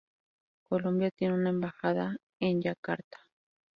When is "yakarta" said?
2.59-3.19